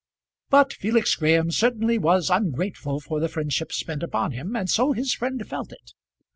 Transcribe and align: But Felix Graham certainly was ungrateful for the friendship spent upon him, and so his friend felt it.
But 0.49 0.73
Felix 0.73 1.13
Graham 1.13 1.51
certainly 1.51 1.99
was 1.99 2.31
ungrateful 2.31 2.99
for 3.01 3.19
the 3.19 3.29
friendship 3.29 3.71
spent 3.71 4.01
upon 4.01 4.31
him, 4.31 4.55
and 4.55 4.67
so 4.67 4.93
his 4.93 5.13
friend 5.13 5.47
felt 5.47 5.71
it. 5.71 5.93